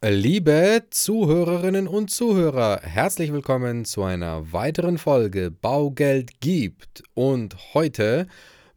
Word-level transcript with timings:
Liebe 0.00 0.84
Zuhörerinnen 0.90 1.88
und 1.88 2.08
Zuhörer, 2.08 2.82
herzlich 2.84 3.32
willkommen 3.32 3.84
zu 3.84 4.04
einer 4.04 4.52
weiteren 4.52 4.96
Folge 4.96 5.50
Baugeld 5.50 6.40
gibt 6.40 7.02
und 7.14 7.74
heute 7.74 8.28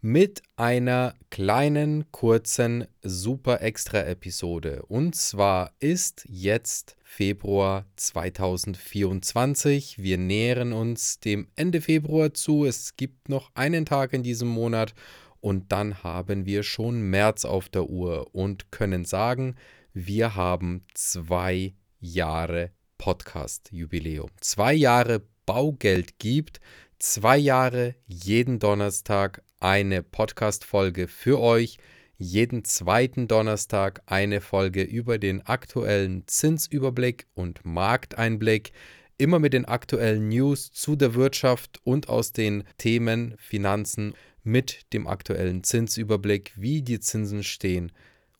mit 0.02 0.42
einer 0.56 1.14
kleinen, 1.30 2.12
kurzen, 2.12 2.88
super 3.04 3.62
extra 3.62 4.00
Episode. 4.00 4.82
Und 4.88 5.16
zwar 5.16 5.74
ist 5.80 6.26
jetzt 6.28 6.98
Februar 7.04 7.86
2024. 7.98 10.02
Wir 10.02 10.18
nähern 10.18 10.74
uns 10.74 11.20
dem 11.20 11.50
Ende 11.56 11.82
Februar 11.82 12.34
zu. 12.34 12.66
Es 12.66 12.96
gibt 12.96 13.30
noch 13.30 13.52
einen 13.54 13.86
Tag 13.86 14.14
in 14.14 14.24
diesem 14.24 14.48
Monat 14.48 14.96
und 15.40 15.72
dann 15.72 16.04
haben 16.04 16.48
wir 16.48 16.64
schon 16.64 17.00
März 17.02 17.46
auf 17.46 17.70
der 17.70 17.92
Uhr 17.92 18.34
und 18.34 18.72
können 18.72 19.06
sagen, 19.06 19.56
wir 19.94 20.36
haben 20.36 20.86
zwei 20.94 21.74
Jahre 22.00 22.72
Podcast-Jubiläum. 22.98 24.30
Zwei 24.40 24.74
Jahre 24.74 25.22
Baugeld 25.46 26.18
gibt, 26.18 26.62
zwei 26.98 27.38
Jahre 27.38 27.96
jeden 28.08 28.60
Donnerstag 28.60 29.44
eine 29.60 30.02
Podcast-Folge 30.02 31.08
für 31.08 31.40
euch. 31.42 31.78
Jeden 32.18 32.64
zweiten 32.64 33.28
Donnerstag 33.28 34.02
eine 34.06 34.40
Folge 34.40 34.84
über 34.84 35.18
den 35.18 35.46
aktuellen 35.46 36.26
Zinsüberblick 36.28 37.26
und 37.34 37.66
Markteinblick. 37.66 38.72
Immer 39.18 39.40
mit 39.40 39.54
den 39.54 39.66
aktuellen 39.66 40.30
News 40.30 40.72
zu 40.72 40.96
der 40.96 41.16
Wirtschaft 41.16 41.82
und 41.84 42.08
aus 42.08 42.32
den 42.32 42.64
Themen 42.78 43.36
Finanzen 43.38 44.14
mit 44.44 44.94
dem 44.94 45.06
aktuellen 45.06 45.64
Zinsüberblick, 45.64 46.54
wie 46.56 46.82
die 46.82 47.00
Zinsen 47.00 47.44
stehen. 47.44 47.92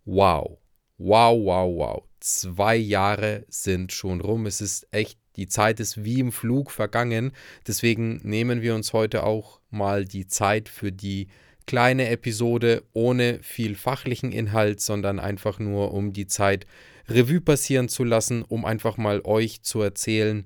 Wow, 0.06 0.62
wow, 1.04 1.38
wow, 1.44 1.76
wow. 1.76 2.04
Zwei 2.20 2.76
Jahre 2.76 3.46
sind 3.50 3.92
schon 3.92 4.22
rum. 4.22 4.46
Es 4.46 4.62
ist 4.62 4.88
echt, 4.92 5.18
die 5.36 5.48
Zeit 5.48 5.80
ist 5.80 6.04
wie 6.04 6.20
im 6.20 6.32
Flug 6.32 6.72
vergangen. 6.72 7.32
Deswegen 7.68 8.20
nehmen 8.24 8.62
wir 8.62 8.76
uns 8.76 8.94
heute 8.94 9.24
auch 9.24 9.60
mal 9.70 10.06
die 10.06 10.28
Zeit 10.28 10.70
für 10.70 10.92
die 10.92 11.28
kleine 11.66 12.10
Episode 12.10 12.84
ohne 12.94 13.40
viel 13.42 13.76
fachlichen 13.76 14.32
Inhalt, 14.32 14.82
sondern 14.82 15.20
einfach 15.20 15.60
nur, 15.60 15.94
um 15.94 16.14
die 16.14 16.28
Zeit 16.28 16.66
Revue 17.08 17.42
passieren 17.42 17.90
zu 17.90 18.04
lassen, 18.04 18.44
um 18.44 18.66
einfach 18.66 18.98
mal 18.98 19.22
euch 19.24 19.64
zu 19.64 19.82
erzählen, 19.82 20.46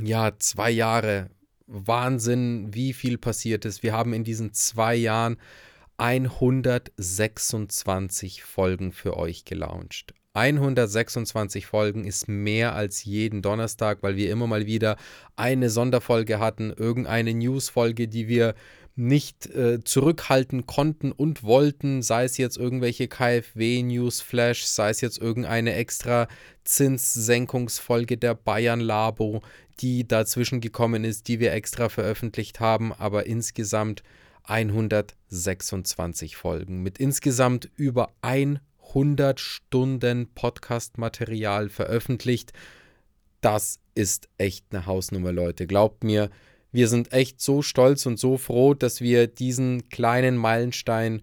ja, 0.00 0.38
zwei 0.38 0.70
Jahre, 0.70 1.30
Wahnsinn, 1.66 2.72
wie 2.72 2.92
viel 2.92 3.18
passiert 3.18 3.64
ist. 3.64 3.82
Wir 3.82 3.92
haben 3.92 4.12
in 4.14 4.24
diesen 4.24 4.54
zwei 4.54 4.94
Jahren 4.94 5.36
126 5.98 8.44
Folgen 8.44 8.92
für 8.92 9.16
euch 9.16 9.44
gelauncht. 9.44 10.14
126 10.34 11.66
Folgen 11.66 12.04
ist 12.04 12.28
mehr 12.28 12.74
als 12.74 13.04
jeden 13.04 13.42
Donnerstag, 13.42 13.98
weil 14.02 14.14
wir 14.14 14.30
immer 14.30 14.46
mal 14.46 14.66
wieder 14.66 14.96
eine 15.34 15.70
Sonderfolge 15.70 16.38
hatten, 16.38 16.72
irgendeine 16.72 17.34
Newsfolge, 17.34 18.06
die 18.06 18.28
wir 18.28 18.54
nicht 18.94 19.46
äh, 19.46 19.82
zurückhalten 19.82 20.66
konnten 20.66 21.10
und 21.10 21.42
wollten, 21.42 22.02
sei 22.02 22.24
es 22.24 22.36
jetzt 22.36 22.56
irgendwelche 22.56 23.08
KfW-Newsflash, 23.08 24.64
sei 24.64 24.90
es 24.90 25.00
jetzt 25.00 25.18
irgendeine 25.18 25.74
extra 25.74 26.28
Zinssenkungsfolge 26.64 28.18
der 28.18 28.34
Bayern 28.34 28.80
Labo, 28.80 29.42
die 29.80 30.06
dazwischen 30.06 30.60
gekommen 30.60 31.04
ist, 31.04 31.28
die 31.28 31.40
wir 31.40 31.52
extra 31.52 31.88
veröffentlicht 31.88 32.60
haben, 32.60 32.92
aber 32.92 33.26
insgesamt 33.26 34.02
126 34.48 36.36
Folgen 36.36 36.82
mit 36.82 36.98
insgesamt 36.98 37.70
über 37.76 38.12
100 38.22 39.38
Stunden 39.38 40.28
Podcast-Material 40.34 41.68
veröffentlicht. 41.68 42.52
Das 43.40 43.78
ist 43.94 44.28
echt 44.38 44.64
eine 44.70 44.86
Hausnummer, 44.86 45.32
Leute. 45.32 45.66
Glaubt 45.66 46.02
mir, 46.02 46.30
wir 46.72 46.88
sind 46.88 47.12
echt 47.12 47.40
so 47.40 47.62
stolz 47.62 48.06
und 48.06 48.18
so 48.18 48.38
froh, 48.38 48.74
dass 48.74 49.00
wir 49.00 49.26
diesen 49.26 49.88
kleinen 49.90 50.36
Meilenstein 50.36 51.22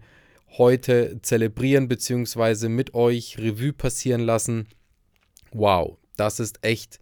heute 0.56 1.18
zelebrieren 1.22 1.88
bzw. 1.88 2.68
mit 2.68 2.94
euch 2.94 3.38
Revue 3.38 3.72
passieren 3.72 4.22
lassen. 4.22 4.68
Wow, 5.52 5.98
das 6.16 6.40
ist 6.40 6.64
echt 6.64 7.00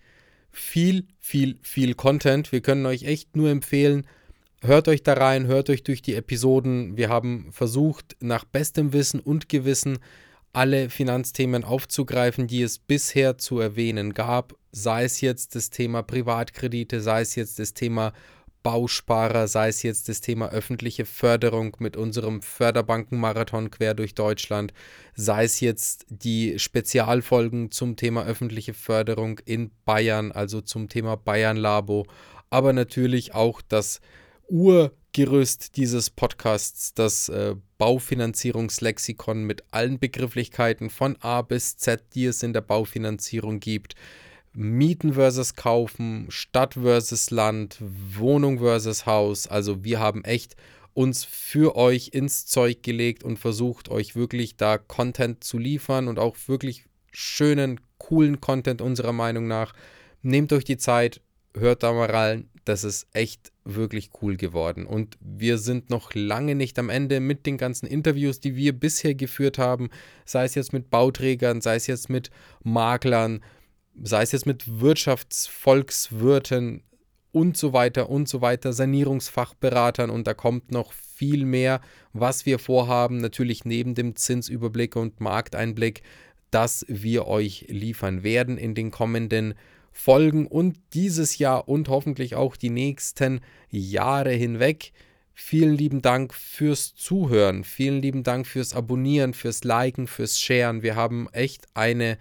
viel, 0.51 1.07
viel, 1.19 1.59
viel 1.63 1.95
Content. 1.95 2.51
Wir 2.51 2.63
können 2.63 2.87
euch 2.87 3.05
echt 3.05 3.37
nur 3.37 3.51
empfehlen, 3.51 4.07
hört 4.65 4.89
euch 4.89 5.03
da 5.03 5.13
rein, 5.13 5.47
hört 5.47 5.71
euch 5.71 5.83
durch 5.83 6.03
die 6.03 6.15
Episoden. 6.15 6.97
Wir 6.97 7.09
haben 7.09 7.49
versucht, 7.53 8.17
nach 8.21 8.45
bestem 8.45 8.93
Wissen 8.93 9.21
und 9.21 9.49
Gewissen 9.49 9.99
alle 10.53 10.89
Finanzthemen 10.89 11.65
aufzugreifen, 11.65 12.47
die 12.47 12.63
es 12.63 12.79
bisher 12.79 13.39
zu 13.39 13.59
erwähnen 13.59 14.15
gab, 14.15 14.55
sei 14.73 15.05
es 15.05 15.21
jetzt 15.21 15.55
das 15.55 15.71
Thema 15.71 16.03
Privatkredite, 16.03 17.01
sei 17.01 17.23
es 17.23 17.35
jetzt 17.35 17.59
das 17.59 17.75
Thema 17.75 18.13
Bausparer, 18.63 19.47
sei 19.47 19.69
es 19.69 19.83
jetzt 19.83 20.09
das 20.09 20.23
Thema 20.23 20.49
öffentliche 20.49 21.05
Förderung 21.05 21.77
mit 21.81 21.97
unserem 21.97 22.41
Förderbankenmarathon 22.41 23.71
quer 23.71 23.93
durch 23.93 24.15
Deutschland, 24.15 24.73
sei 25.15 25.45
es 25.45 25.61
jetzt 25.61 26.07
die 26.09 26.59
Spezialfolgen 26.59 27.71
zum 27.71 27.97
Thema 27.97 28.25
öffentliche 28.25 28.73
Förderung 28.73 29.41
in 29.45 29.71
Bayern, 29.85 30.33
also 30.33 30.63
zum 30.63 30.89
Thema 30.89 31.17
Bayern 31.17 31.59
Labo, 31.59 32.07
aber 32.49 32.73
natürlich 32.73 33.35
auch 33.35 33.61
das 33.61 34.01
Urgerüst 34.49 35.77
dieses 35.77 36.11
Podcasts, 36.11 36.95
das 36.95 37.29
äh, 37.29 37.57
Baufinanzierungslexikon 37.79 39.45
mit 39.45 39.65
allen 39.71 39.99
Begrifflichkeiten 39.99 40.91
von 40.91 41.17
A 41.21 41.43
bis 41.43 41.77
Z, 41.77 42.03
die 42.15 42.27
es 42.27 42.43
in 42.43 42.53
der 42.53 42.61
Baufinanzierung 42.61 43.61
gibt. 43.61 43.95
Mieten 44.53 45.15
versus 45.15 45.57
Kaufen, 45.57 46.27
Stadt 46.29 46.75
versus 46.75 47.31
Land, 47.31 47.79
Wohnung 47.81 48.61
versus 48.61 49.05
Haus. 49.05 49.49
Also 49.49 49.83
wir 49.83 49.99
haben 49.99 50.25
echt 50.25 50.55
uns 50.95 51.25
für 51.25 51.75
euch 51.77 52.11
ins 52.13 52.47
Zeug 52.47 52.83
gelegt 52.83 53.25
und 53.25 53.39
versucht, 53.39 53.89
euch 53.89 54.15
wirklich 54.15 54.57
da 54.57 54.79
Content 54.79 55.43
zu 55.43 55.59
liefern 55.59 56.07
und 56.07 56.21
auch 56.21 56.37
wirklich 56.47 56.87
schönen, 57.13 57.81
coolen 57.99 58.41
Content 58.41 58.81
unserer 58.81 59.13
Meinung 59.13 59.49
nach. 59.49 59.75
Nehmt 60.23 60.53
euch 60.53 60.65
die 60.65 60.77
Zeit, 60.77 61.21
hört 61.55 61.83
da 61.83 61.93
mal 61.93 62.11
rein. 62.11 62.49
Das 62.65 62.85
ist 62.85 63.09
echt 63.13 63.53
wirklich 63.65 64.11
cool 64.21 64.37
geworden. 64.37 64.87
Und 64.87 65.17
wir 65.21 65.59
sind 65.59 65.91
noch 65.91 66.15
lange 66.15 66.55
nicht 66.55 66.79
am 66.79 66.91
Ende 66.91 67.19
mit 67.21 67.47
den 67.47 67.57
ganzen 67.57 67.87
Interviews, 67.87 68.41
die 68.41 68.57
wir 68.57 68.79
bisher 68.79 69.15
geführt 69.15 69.59
haben, 69.59 69.91
sei 70.25 70.45
es 70.45 70.55
jetzt 70.55 70.73
mit 70.73 70.91
Bauträgern, 70.91 71.61
sei 71.61 71.77
es 71.77 71.87
jetzt 71.87 72.11
mit 72.11 72.31
Maklern, 72.63 73.43
sei 74.03 74.23
es 74.23 74.33
jetzt 74.33 74.47
mit 74.47 74.81
Wirtschaftsvolkswirten 74.81 76.83
und 77.33 77.57
so 77.57 77.73
weiter 77.73 78.11
und 78.11 78.29
so 78.29 78.43
weiter, 78.43 78.73
Sanierungsfachberatern. 78.73 80.11
Und 80.11 80.27
da 80.27 80.35
kommt 80.35 80.71
noch 80.71 80.93
viel 80.93 81.47
mehr, 81.47 81.81
was 82.13 82.47
wir 82.47 82.59
vorhaben, 82.59 83.19
natürlich 83.19 83.65
neben 83.65 83.95
dem 83.95 84.17
Zinsüberblick 84.17 84.97
und 84.97 85.21
Markteinblick, 85.21 86.03
das 86.51 86.85
wir 86.89 87.27
euch 87.27 87.67
liefern 87.69 88.23
werden 88.23 88.59
in 88.59 88.75
den 88.75 88.91
kommenden 88.91 89.47
Jahren 89.47 89.59
folgen 89.95 90.47
und 90.47 90.77
dieses 90.93 91.39
Jahr 91.39 91.69
und 91.69 91.89
hoffentlich 91.89 92.35
auch 92.35 92.57
die 92.57 92.69
nächsten 92.69 93.41
Jahre 93.71 94.33
hinweg. 94.33 94.93
Vielen 95.33 95.75
lieben 95.75 96.03
Dank 96.03 96.35
fürs 96.35 96.95
Zuhören, 96.95 97.65
vielen 97.65 98.03
lieben 98.03 98.23
Dank 98.23 98.47
fürs 98.47 98.75
Abonnieren, 98.75 99.35
fürs 99.35 99.65
Liken, 99.65 100.07
fürs 100.07 100.39
Sharen. 100.39 100.83
Wir 100.83 100.97
haben 100.97 101.29
echt 101.33 101.67
eine 101.75 102.19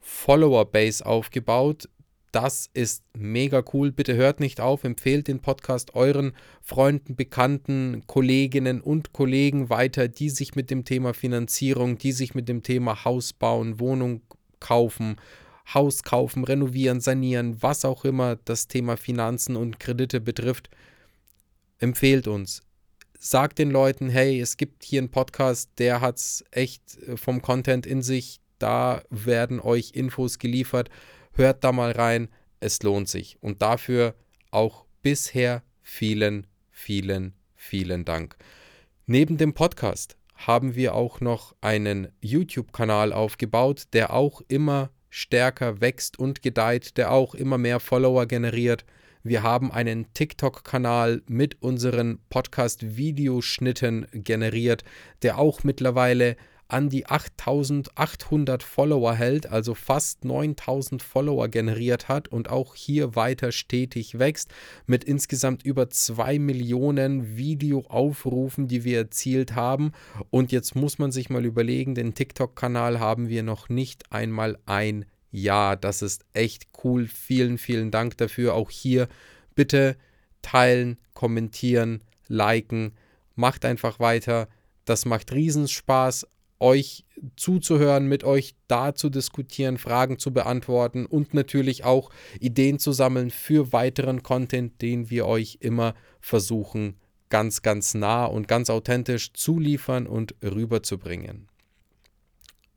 Follower-Base 0.00 1.06
aufgebaut. 1.06 1.88
Das 2.32 2.70
ist 2.74 3.02
mega 3.14 3.62
cool. 3.72 3.92
Bitte 3.92 4.14
hört 4.14 4.40
nicht 4.40 4.60
auf, 4.60 4.84
empfehlt 4.84 5.28
den 5.28 5.40
Podcast 5.40 5.94
euren 5.94 6.32
Freunden, 6.62 7.16
Bekannten, 7.16 8.02
Kolleginnen 8.06 8.80
und 8.80 9.12
Kollegen 9.12 9.68
weiter, 9.68 10.08
die 10.08 10.30
sich 10.30 10.54
mit 10.54 10.70
dem 10.70 10.84
Thema 10.84 11.12
Finanzierung, 11.12 11.98
die 11.98 12.12
sich 12.12 12.34
mit 12.34 12.48
dem 12.48 12.62
Thema 12.62 13.04
Haus 13.04 13.32
bauen, 13.32 13.78
Wohnung 13.80 14.22
kaufen, 14.60 15.16
Haus 15.74 16.02
kaufen, 16.02 16.44
renovieren, 16.44 17.00
sanieren, 17.00 17.62
was 17.62 17.84
auch 17.84 18.04
immer 18.04 18.36
das 18.36 18.68
Thema 18.68 18.96
Finanzen 18.96 19.56
und 19.56 19.78
Kredite 19.78 20.20
betrifft, 20.20 20.70
empfehlt 21.78 22.26
uns. 22.26 22.62
Sagt 23.18 23.58
den 23.58 23.70
Leuten, 23.70 24.08
hey, 24.08 24.40
es 24.40 24.56
gibt 24.56 24.82
hier 24.82 25.00
einen 25.00 25.10
Podcast, 25.10 25.70
der 25.78 26.00
hat 26.00 26.16
es 26.16 26.44
echt 26.50 26.98
äh, 27.02 27.16
vom 27.16 27.42
Content 27.42 27.86
in 27.86 28.02
sich. 28.02 28.40
Da 28.58 29.02
werden 29.10 29.60
euch 29.60 29.92
Infos 29.94 30.38
geliefert. 30.38 30.90
Hört 31.32 31.64
da 31.64 31.72
mal 31.72 31.92
rein. 31.92 32.28
Es 32.60 32.82
lohnt 32.82 33.08
sich. 33.08 33.36
Und 33.40 33.62
dafür 33.62 34.14
auch 34.50 34.84
bisher 35.02 35.62
vielen, 35.82 36.46
vielen, 36.70 37.34
vielen 37.54 38.04
Dank. 38.04 38.36
Neben 39.06 39.36
dem 39.38 39.54
Podcast 39.54 40.16
haben 40.34 40.74
wir 40.74 40.94
auch 40.94 41.20
noch 41.20 41.54
einen 41.60 42.08
YouTube-Kanal 42.20 43.12
aufgebaut, 43.12 43.84
der 43.92 44.12
auch 44.12 44.40
immer 44.48 44.90
stärker 45.10 45.80
wächst 45.80 46.18
und 46.18 46.40
gedeiht, 46.42 46.96
der 46.96 47.10
auch 47.10 47.34
immer 47.34 47.58
mehr 47.58 47.80
Follower 47.80 48.26
generiert. 48.26 48.84
Wir 49.22 49.42
haben 49.42 49.70
einen 49.70 50.06
TikTok-Kanal 50.14 51.22
mit 51.26 51.60
unseren 51.60 52.20
Podcast-Videoschnitten 52.30 54.06
generiert, 54.12 54.82
der 55.22 55.36
auch 55.36 55.62
mittlerweile 55.62 56.36
an 56.72 56.88
die 56.88 57.06
8800 57.06 58.62
Follower 58.62 59.14
hält, 59.14 59.46
also 59.46 59.74
fast 59.74 60.24
9000 60.24 61.02
Follower 61.02 61.48
generiert 61.48 62.08
hat 62.08 62.28
und 62.28 62.50
auch 62.50 62.74
hier 62.74 63.16
weiter 63.16 63.52
stetig 63.52 64.18
wächst 64.18 64.50
mit 64.86 65.04
insgesamt 65.04 65.64
über 65.64 65.90
2 65.90 66.38
Millionen 66.38 67.36
Videoaufrufen, 67.36 68.68
die 68.68 68.84
wir 68.84 68.98
erzielt 68.98 69.54
haben. 69.54 69.92
Und 70.30 70.52
jetzt 70.52 70.74
muss 70.74 70.98
man 70.98 71.12
sich 71.12 71.30
mal 71.30 71.44
überlegen, 71.44 71.94
den 71.94 72.14
TikTok-Kanal 72.14 73.00
haben 73.00 73.28
wir 73.28 73.42
noch 73.42 73.68
nicht 73.68 74.12
einmal 74.12 74.58
ein 74.66 75.06
Jahr. 75.30 75.76
Das 75.76 76.02
ist 76.02 76.24
echt 76.32 76.68
cool. 76.84 77.06
Vielen, 77.06 77.58
vielen 77.58 77.90
Dank 77.90 78.16
dafür. 78.18 78.54
Auch 78.54 78.70
hier 78.70 79.08
bitte 79.54 79.96
teilen, 80.42 80.98
kommentieren, 81.14 82.02
liken. 82.28 82.92
Macht 83.34 83.64
einfach 83.64 84.00
weiter. 84.00 84.48
Das 84.84 85.04
macht 85.04 85.32
Riesenspaß 85.32 86.26
euch 86.60 87.04
zuzuhören, 87.36 88.06
mit 88.06 88.22
euch 88.24 88.54
da 88.68 88.94
zu 88.94 89.08
diskutieren, 89.10 89.78
Fragen 89.78 90.18
zu 90.18 90.32
beantworten 90.32 91.06
und 91.06 91.34
natürlich 91.34 91.84
auch 91.84 92.10
Ideen 92.38 92.78
zu 92.78 92.92
sammeln 92.92 93.30
für 93.30 93.72
weiteren 93.72 94.22
Content, 94.22 94.80
den 94.80 95.10
wir 95.10 95.26
euch 95.26 95.58
immer 95.60 95.94
versuchen 96.20 96.96
ganz, 97.30 97.62
ganz 97.62 97.94
nah 97.94 98.26
und 98.26 98.48
ganz 98.48 98.68
authentisch 98.68 99.32
zu 99.32 99.58
liefern 99.58 100.06
und 100.06 100.34
rüberzubringen. 100.42 101.48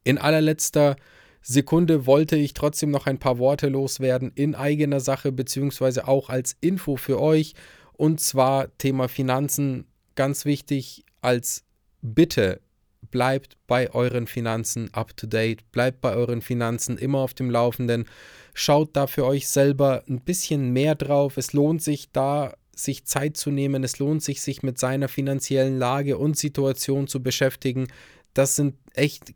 In 0.04 0.18
allerletzter 0.18 0.96
Sekunde 1.42 2.06
wollte 2.06 2.38
ich 2.38 2.54
trotzdem 2.54 2.92
noch 2.92 3.06
ein 3.06 3.20
paar 3.20 3.38
Worte 3.38 3.68
loswerden 3.68 4.32
in 4.36 4.56
eigener 4.56 5.02
Sache 5.02 5.32
beziehungsweise 5.32 6.08
auch 6.08 6.30
als 6.30 6.56
Info 6.62 6.96
für 6.96 7.20
euch 7.20 7.54
und 7.94 8.22
zwar 8.22 8.78
Thema 8.78 9.10
Finanzen 9.10 9.86
ganz 10.16 10.46
wichtig 10.46 11.04
als 11.22 11.66
Bitte 12.02 12.62
bleibt 13.14 13.58
bei 13.68 13.92
euren 13.94 14.26
Finanzen 14.26 14.92
up 14.92 15.16
to 15.16 15.28
date, 15.28 15.72
bleibt 15.72 16.02
bei 16.02 16.16
euren 16.16 16.42
Finanzen 16.42 16.98
immer 16.98 17.20
auf 17.20 17.36
dem 17.36 17.52
Laufenden. 17.52 18.06
Schaut 18.56 18.96
da 18.96 19.06
für 19.06 19.24
euch 19.24 19.48
selber 19.48 20.04
ein 20.10 20.20
bisschen 20.20 20.72
mehr 20.74 20.96
drauf. 20.96 21.38
Es 21.38 21.54
lohnt 21.54 21.84
sich 21.84 22.12
da, 22.12 22.56
sich 22.76 23.06
Zeit 23.06 23.38
zu 23.38 23.52
nehmen. 23.52 23.84
Es 23.84 24.00
lohnt 24.00 24.24
sich, 24.24 24.42
sich 24.42 24.64
mit 24.64 24.80
seiner 24.80 25.10
finanziellen 25.10 25.78
Lage 25.78 26.18
und 26.18 26.38
Situation 26.38 27.08
zu 27.08 27.22
beschäftigen. 27.22 27.88
Das 28.34 28.56
sind 28.56 28.74
echt 28.96 29.36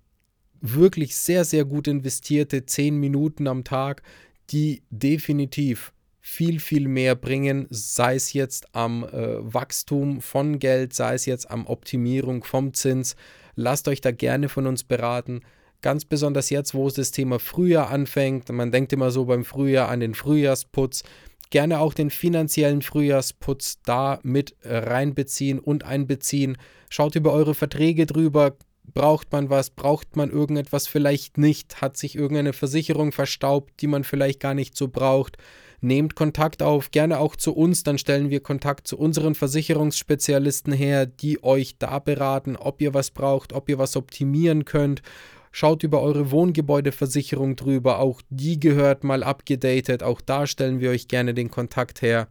wirklich 0.59 1.15
sehr, 1.15 1.45
sehr 1.45 1.63
gut 1.63 1.87
investierte 1.87 2.65
10 2.65 2.97
Minuten 2.97 3.47
am 3.47 3.63
Tag, 3.63 4.01
die 4.49 4.81
definitiv 4.89 5.93
viel, 6.19 6.59
viel 6.59 6.87
mehr 6.87 7.15
bringen, 7.15 7.67
sei 7.69 8.15
es 8.15 8.33
jetzt 8.33 8.75
am 8.75 9.03
äh, 9.05 9.37
Wachstum 9.39 10.19
von 10.19 10.57
Geld, 10.59 10.93
sei 10.93 11.13
es 11.13 11.25
jetzt 11.25 11.49
am 11.49 11.67
Optimierung 11.67 12.43
vom 12.43 12.73
Zins. 12.73 13.15
Lasst 13.57 13.87
euch 13.87 14.01
da 14.01 14.11
gerne 14.11 14.49
von 14.49 14.67
uns 14.67 14.83
beraten. 14.83 15.41
Ganz 15.81 16.05
besonders 16.05 16.51
jetzt, 16.51 16.75
wo 16.75 16.87
es 16.87 16.93
das 16.93 17.09
Thema 17.09 17.39
Frühjahr 17.39 17.89
anfängt. 17.89 18.49
Man 18.49 18.71
denkt 18.71 18.93
immer 18.93 19.09
so 19.09 19.25
beim 19.25 19.43
Frühjahr 19.43 19.89
an 19.89 19.99
den 19.99 20.13
Frühjahrsputz. 20.13 21.03
Gerne 21.49 21.79
auch 21.79 21.95
den 21.95 22.11
finanziellen 22.11 22.83
Frühjahrsputz 22.83 23.79
da 23.83 24.19
mit 24.21 24.55
reinbeziehen 24.63 25.59
und 25.59 25.85
einbeziehen. 25.85 26.57
Schaut 26.89 27.15
über 27.15 27.33
eure 27.33 27.55
Verträge 27.55 28.05
drüber. 28.05 28.55
Braucht 28.93 29.31
man 29.31 29.49
was? 29.49 29.71
Braucht 29.71 30.15
man 30.15 30.29
irgendetwas 30.29 30.87
vielleicht 30.87 31.39
nicht? 31.39 31.81
Hat 31.81 31.97
sich 31.97 32.15
irgendeine 32.15 32.53
Versicherung 32.53 33.11
verstaubt, 33.11 33.81
die 33.81 33.87
man 33.87 34.03
vielleicht 34.03 34.39
gar 34.39 34.53
nicht 34.53 34.77
so 34.77 34.87
braucht? 34.87 35.37
Nehmt 35.79 36.15
Kontakt 36.15 36.63
auf, 36.63 36.89
gerne 36.89 37.19
auch 37.19 37.35
zu 37.35 37.53
uns, 37.55 37.83
dann 37.83 37.99
stellen 37.99 38.31
wir 38.31 38.39
Kontakt 38.39 38.87
zu 38.87 38.97
unseren 38.97 39.35
Versicherungsspezialisten 39.35 40.73
her, 40.73 41.05
die 41.05 41.43
euch 41.43 41.77
da 41.77 41.99
beraten, 41.99 42.55
ob 42.55 42.81
ihr 42.81 42.95
was 42.95 43.11
braucht, 43.11 43.53
ob 43.53 43.69
ihr 43.69 43.77
was 43.77 43.95
optimieren 43.95 44.65
könnt. 44.65 45.03
Schaut 45.51 45.83
über 45.83 46.01
eure 46.01 46.31
Wohngebäudeversicherung 46.31 47.55
drüber, 47.55 47.99
auch 47.99 48.21
die 48.29 48.59
gehört 48.59 49.03
mal 49.03 49.23
abgedatet, 49.23 50.01
auch 50.01 50.21
da 50.21 50.47
stellen 50.47 50.79
wir 50.79 50.89
euch 50.89 51.07
gerne 51.07 51.35
den 51.35 51.51
Kontakt 51.51 52.01
her. 52.01 52.27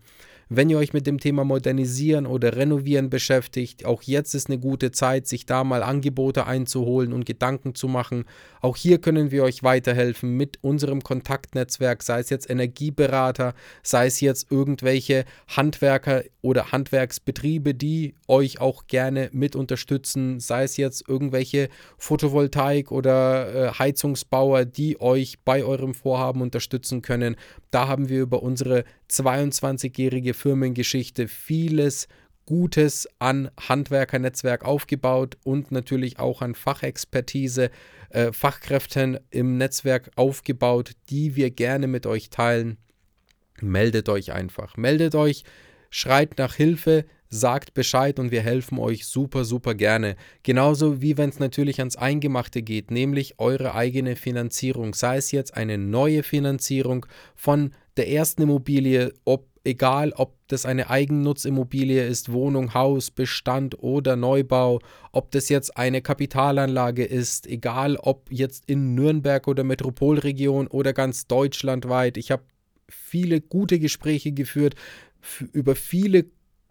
Wenn 0.49 0.71
ihr 0.71 0.79
euch 0.79 0.93
mit 0.93 1.09
dem 1.09 1.19
Thema 1.19 1.43
Modernisieren 1.43 2.25
oder 2.25 2.55
Renovieren 2.55 3.11
beschäftigt, 3.11 3.85
auch 3.85 4.03
jetzt 4.03 4.33
ist 4.33 4.49
eine 4.49 4.61
gute 4.61 4.93
Zeit, 4.93 5.27
sich 5.27 5.45
da 5.45 5.65
mal 5.65 5.83
Angebote 5.83 6.47
einzuholen 6.47 7.13
und 7.13 7.27
Gedanken 7.27 7.75
zu 7.75 7.89
machen. 7.89 8.27
Auch 8.61 8.77
hier 8.77 9.01
können 9.01 9.33
wir 9.33 9.43
euch 9.43 9.65
weiterhelfen 9.65 10.37
mit 10.37 10.63
unserem 10.63 11.03
Kontaktnetzwerk, 11.03 12.05
sei 12.05 12.21
es 12.21 12.31
jetzt 12.31 12.49
Energieberater, 12.49 13.55
sei 13.83 14.07
es 14.07 14.21
jetzt 14.21 14.53
irgendwelche 14.53 15.25
Handwerker 15.49 16.23
oder 16.43 16.71
Handwerksbetriebe, 16.71 17.75
die 17.75 18.15
euch 18.29 18.61
auch 18.61 18.87
gerne 18.87 19.31
mit 19.33 19.57
unterstützen, 19.57 20.39
sei 20.39 20.63
es 20.63 20.77
jetzt 20.77 21.09
irgendwelche 21.09 21.69
Photovoltaik- 21.99 22.93
oder 22.93 23.53
äh, 23.53 23.73
Heizungsbauer, 23.73 24.65
die 24.65 25.01
euch 25.01 25.41
bei 25.45 25.65
eurem 25.65 25.93
Vorhaben 25.93 26.41
unterstützen 26.41 27.03
können. 27.03 27.35
Da 27.73 27.89
haben 27.89 28.09
wir 28.09 28.23
über 28.23 28.45
unsere 28.45 28.85
22-jährige 29.11 30.35
Firmengeschichte 30.35 31.29
vieles 31.29 32.09
Gutes 32.47 33.09
an 33.19 33.51
Handwerkernetzwerk 33.69 34.65
aufgebaut 34.65 35.37
und 35.43 35.73
natürlich 35.73 36.21
auch 36.21 36.43
an 36.43 36.55
Fachexpertise, 36.55 37.71
äh, 38.11 38.33
Fachkräften 38.33 39.19
im 39.31 39.59
Netzwerk 39.59 40.13
aufgebaut, 40.15 40.93
die 41.11 41.35
wir 41.35 41.51
gerne 41.51 41.89
mit 41.89 42.07
euch 42.07 42.31
teilen. 42.31 42.79
Meldet 43.61 44.09
euch 44.09 44.33
einfach. 44.33 44.77
Meldet 44.77 45.17
euch, 45.17 45.43
schreit 45.91 46.39
nach 46.39 46.55
Hilfe, 46.55 47.05
sagt 47.29 47.75
Bescheid 47.75 48.21
und 48.21 48.31
wir 48.31 48.43
helfen 48.43 48.79
euch 48.79 49.07
super, 49.07 49.45
super 49.45 49.75
gerne. 49.75 50.15
Genauso 50.45 51.03
wie 51.03 51.19
wenn 51.19 51.31
es 51.31 51.41
natürlich 51.41 51.81
ans 51.81 51.97
Eingemachte 51.97 52.63
geht, 52.63 52.93
nämlich 52.93 53.39
eure 53.39 53.75
eigene 53.75 54.15
Finanzierung. 54.15 54.95
Sei 54.95 55.17
es 55.17 55.33
jetzt 55.33 55.57
eine 55.57 55.79
neue 55.79 56.23
Finanzierung 56.23 57.07
von 57.35 57.73
der 57.97 58.09
ersten 58.11 58.43
Immobilie, 58.43 59.13
ob 59.25 59.47
egal 59.67 60.13
ob 60.13 60.37
das 60.49 60.65
eine 60.65 60.89
Eigennutz-Immobilie 60.89 62.07
ist, 62.07 62.33
Wohnung, 62.33 62.73
Haus, 62.73 63.11
Bestand 63.11 63.83
oder 63.83 64.15
Neubau, 64.15 64.79
ob 65.13 65.33
das 65.33 65.49
jetzt 65.49 65.77
eine 65.77 66.03
Kapitalanlage 66.03 67.05
ist, 67.05 67.47
egal 67.47 67.97
ob 67.97 68.31
jetzt 68.31 68.65
in 68.67 68.95
Nürnberg 68.95 69.49
oder 69.49 69.65
Metropolregion 69.65 70.69
oder 70.69 70.93
ganz 70.93 71.27
deutschlandweit. 71.27 72.17
Ich 72.17 72.31
habe 72.31 72.45
viele 72.89 73.41
gute 73.41 73.81
Gespräche 73.81 74.33
geführt 74.33 74.77
über 75.53 75.75
viele 75.75 76.27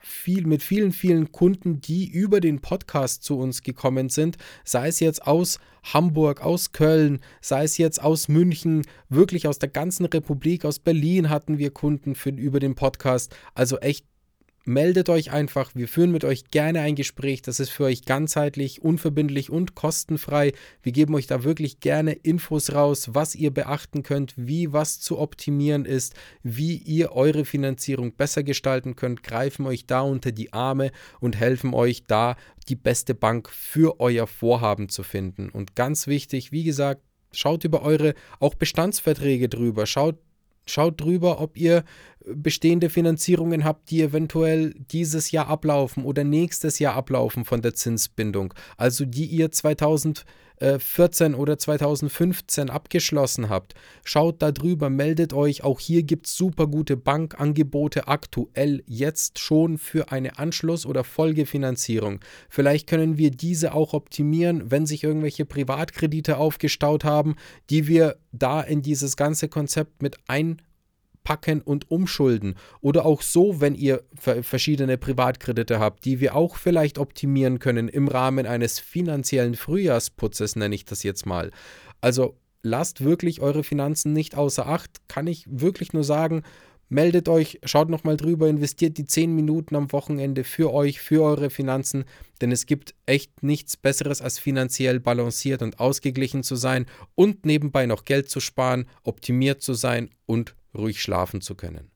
viel, 0.07 0.45
mit 0.45 0.61
vielen, 0.61 0.91
vielen 0.91 1.31
Kunden, 1.31 1.81
die 1.81 2.07
über 2.07 2.39
den 2.39 2.61
Podcast 2.61 3.23
zu 3.23 3.39
uns 3.39 3.63
gekommen 3.63 4.09
sind, 4.09 4.37
sei 4.63 4.87
es 4.87 4.99
jetzt 4.99 5.25
aus 5.25 5.59
Hamburg, 5.83 6.41
aus 6.41 6.71
Köln, 6.71 7.19
sei 7.41 7.63
es 7.63 7.79
jetzt 7.79 8.01
aus 8.01 8.27
München, 8.27 8.83
wirklich 9.09 9.47
aus 9.47 9.57
der 9.57 9.69
ganzen 9.69 10.05
Republik, 10.05 10.63
aus 10.63 10.77
Berlin 10.77 11.29
hatten 11.29 11.57
wir 11.57 11.71
Kunden 11.71 12.13
für, 12.13 12.29
über 12.29 12.59
den 12.59 12.75
Podcast. 12.75 13.35
Also 13.55 13.79
echt 13.79 14.05
meldet 14.65 15.09
euch 15.09 15.31
einfach. 15.31 15.71
Wir 15.73 15.87
führen 15.87 16.11
mit 16.11 16.23
euch 16.23 16.45
gerne 16.51 16.81
ein 16.81 16.95
Gespräch. 16.95 17.41
Das 17.41 17.59
ist 17.59 17.69
für 17.69 17.85
euch 17.85 18.05
ganzheitlich, 18.05 18.81
unverbindlich 18.81 19.49
und 19.49 19.75
kostenfrei. 19.75 20.51
Wir 20.83 20.91
geben 20.91 21.15
euch 21.15 21.27
da 21.27 21.43
wirklich 21.43 21.79
gerne 21.79 22.13
Infos 22.13 22.73
raus, 22.73 23.09
was 23.13 23.35
ihr 23.35 23.51
beachten 23.51 24.03
könnt, 24.03 24.33
wie 24.35 24.73
was 24.73 24.99
zu 24.99 25.19
optimieren 25.19 25.85
ist, 25.85 26.13
wie 26.43 26.75
ihr 26.75 27.11
eure 27.13 27.45
Finanzierung 27.45 28.13
besser 28.15 28.43
gestalten 28.43 28.95
könnt, 28.95 29.23
greifen 29.23 29.65
euch 29.65 29.85
da 29.85 30.01
unter 30.01 30.31
die 30.31 30.53
Arme 30.53 30.91
und 31.19 31.37
helfen 31.37 31.73
euch 31.73 32.03
da, 32.07 32.35
die 32.67 32.75
beste 32.75 33.13
Bank 33.13 33.49
für 33.49 33.99
euer 33.99 34.27
Vorhaben 34.27 34.89
zu 34.89 35.03
finden. 35.03 35.49
Und 35.49 35.75
ganz 35.75 36.07
wichtig, 36.07 36.51
wie 36.51 36.63
gesagt, 36.63 37.01
Schaut 37.35 37.65
über 37.65 37.81
eure 37.81 38.13
auch 38.39 38.55
Bestandsverträge 38.55 39.49
drüber. 39.49 39.85
Schaut 39.85 40.17
Schaut 40.65 40.99
drüber, 40.99 41.39
ob 41.41 41.57
ihr 41.57 41.83
bestehende 42.25 42.89
Finanzierungen 42.89 43.63
habt, 43.63 43.89
die 43.91 44.01
eventuell 44.01 44.73
dieses 44.91 45.31
Jahr 45.31 45.47
ablaufen 45.47 46.03
oder 46.03 46.23
nächstes 46.23 46.79
Jahr 46.79 46.95
ablaufen 46.95 47.45
von 47.45 47.61
der 47.61 47.75
Zinsbindung. 47.75 48.53
Also 48.77 49.05
die 49.05 49.25
ihr 49.25 49.51
2000 49.51 50.25
2014 50.59 51.35
oder 51.35 51.57
2015 51.57 52.69
abgeschlossen 52.69 53.49
habt, 53.49 53.75
schaut 54.03 54.41
da 54.41 54.51
drüber, 54.51 54.89
meldet 54.89 55.33
euch. 55.33 55.63
Auch 55.63 55.79
hier 55.79 56.03
gibt 56.03 56.27
es 56.27 56.35
super 56.35 56.67
gute 56.67 56.97
Bankangebote 56.97 58.07
aktuell 58.07 58.83
jetzt 58.87 59.39
schon 59.39 59.77
für 59.77 60.11
eine 60.11 60.39
Anschluss- 60.39 60.85
oder 60.85 61.03
Folgefinanzierung. 61.03 62.19
Vielleicht 62.49 62.87
können 62.87 63.17
wir 63.17 63.31
diese 63.31 63.73
auch 63.73 63.93
optimieren, 63.93 64.71
wenn 64.71 64.85
sich 64.85 65.03
irgendwelche 65.03 65.45
Privatkredite 65.45 66.37
aufgestaut 66.37 67.03
haben, 67.03 67.35
die 67.69 67.87
wir 67.87 68.17
da 68.31 68.61
in 68.61 68.81
dieses 68.81 69.17
ganze 69.17 69.47
Konzept 69.47 70.01
mit 70.01 70.17
ein 70.27 70.61
packen 71.25 71.59
und 71.59 71.91
umschulden. 71.91 72.55
Oder 72.79 73.05
auch 73.05 73.21
so, 73.21 73.59
wenn 73.59 73.75
ihr 73.75 74.03
verschiedene 74.15 74.97
Privatkredite 74.97 75.79
habt, 75.79 76.05
die 76.05 76.21
wir 76.21 76.35
auch 76.35 76.55
vielleicht 76.55 76.97
optimieren 76.97 77.59
können 77.59 77.89
im 77.89 78.07
Rahmen 78.07 78.45
eines 78.45 78.79
finanziellen 78.79 79.55
Frühjahrsputzes, 79.55 80.55
nenne 80.55 80.75
ich 80.75 80.85
das 80.85 81.03
jetzt 81.03 81.25
mal. 81.25 81.51
Also 81.99 82.37
lasst 82.61 83.03
wirklich 83.03 83.41
eure 83.41 83.63
Finanzen 83.63 84.13
nicht 84.13 84.35
außer 84.37 84.67
Acht. 84.67 85.01
Kann 85.09 85.27
ich 85.27 85.45
wirklich 85.49 85.91
nur 85.91 86.05
sagen, 86.05 86.43
meldet 86.89 87.27
euch, 87.27 87.59
schaut 87.63 87.89
nochmal 87.89 88.17
drüber, 88.17 88.47
investiert 88.47 88.97
die 88.97 89.05
10 89.05 89.33
Minuten 89.33 89.75
am 89.75 89.91
Wochenende 89.91 90.43
für 90.43 90.71
euch, 90.71 91.01
für 91.01 91.23
eure 91.23 91.49
Finanzen, 91.49 92.05
denn 92.41 92.51
es 92.51 92.67
gibt 92.67 92.93
echt 93.05 93.43
nichts 93.43 93.77
Besseres 93.77 94.21
als 94.21 94.37
finanziell 94.37 94.99
balanciert 94.99 95.63
und 95.63 95.79
ausgeglichen 95.79 96.43
zu 96.43 96.55
sein 96.55 96.85
und 97.15 97.45
nebenbei 97.45 97.87
noch 97.87 98.05
Geld 98.05 98.29
zu 98.29 98.39
sparen, 98.39 98.85
optimiert 99.03 99.61
zu 99.63 99.73
sein 99.73 100.09
und 100.27 100.55
ruhig 100.75 101.01
schlafen 101.01 101.41
zu 101.41 101.55
können. 101.55 101.91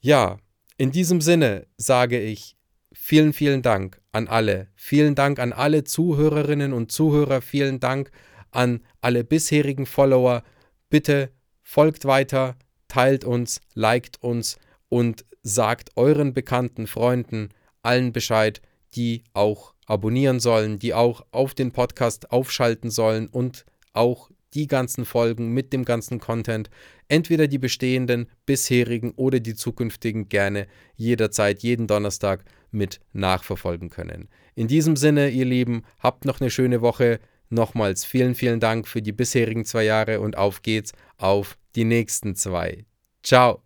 Ja, 0.00 0.38
in 0.78 0.92
diesem 0.92 1.20
Sinne 1.20 1.66
sage 1.76 2.20
ich 2.20 2.56
vielen, 2.92 3.32
vielen 3.32 3.62
Dank 3.62 4.00
an 4.12 4.28
alle. 4.28 4.68
Vielen 4.74 5.14
Dank 5.14 5.38
an 5.38 5.52
alle 5.52 5.84
Zuhörerinnen 5.84 6.72
und 6.72 6.92
Zuhörer. 6.92 7.40
Vielen 7.40 7.80
Dank 7.80 8.10
an 8.50 8.80
alle 9.00 9.24
bisherigen 9.24 9.86
Follower. 9.86 10.42
Bitte 10.88 11.30
folgt 11.62 12.04
weiter, 12.04 12.56
teilt 12.88 13.24
uns, 13.24 13.60
liked 13.74 14.22
uns 14.22 14.58
und 14.88 15.24
sagt 15.42 15.90
euren 15.96 16.32
bekannten 16.32 16.86
Freunden 16.86 17.50
allen 17.82 18.12
Bescheid, 18.12 18.60
die 18.94 19.24
auch 19.32 19.74
abonnieren 19.86 20.40
sollen, 20.40 20.78
die 20.78 20.94
auch 20.94 21.24
auf 21.30 21.54
den 21.54 21.72
Podcast 21.72 22.32
aufschalten 22.32 22.90
sollen 22.90 23.28
und 23.28 23.64
auch 23.92 24.30
die 24.56 24.66
ganzen 24.66 25.04
Folgen 25.04 25.52
mit 25.52 25.72
dem 25.72 25.84
ganzen 25.84 26.18
Content, 26.18 26.70
entweder 27.08 27.46
die 27.46 27.58
bestehenden, 27.58 28.26
bisherigen 28.46 29.12
oder 29.12 29.38
die 29.38 29.54
zukünftigen 29.54 30.28
gerne 30.28 30.66
jederzeit, 30.96 31.62
jeden 31.62 31.86
Donnerstag 31.86 32.44
mit 32.70 33.00
nachverfolgen 33.12 33.90
können. 33.90 34.28
In 34.54 34.66
diesem 34.66 34.96
Sinne, 34.96 35.28
ihr 35.28 35.44
Lieben, 35.44 35.82
habt 35.98 36.24
noch 36.24 36.40
eine 36.40 36.50
schöne 36.50 36.80
Woche. 36.80 37.20
Nochmals 37.48 38.04
vielen, 38.04 38.34
vielen 38.34 38.58
Dank 38.58 38.88
für 38.88 39.02
die 39.02 39.12
bisherigen 39.12 39.64
zwei 39.64 39.84
Jahre 39.84 40.20
und 40.20 40.36
auf 40.36 40.62
geht's 40.62 40.92
auf 41.18 41.56
die 41.76 41.84
nächsten 41.84 42.34
zwei. 42.34 42.86
Ciao. 43.22 43.65